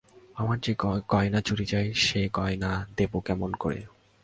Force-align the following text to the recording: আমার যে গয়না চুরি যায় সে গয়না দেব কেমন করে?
আমার 0.35 0.57
যে 0.59 0.71
গয়না 1.09 1.39
চুরি 1.41 1.65
যায় 1.65 1.89
সে 1.95 2.21
গয়না 2.33 2.71
দেব 2.97 3.13
কেমন 3.25 3.51
করে? 3.53 3.79